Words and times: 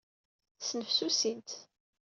Snefsusin-t. 0.59 1.49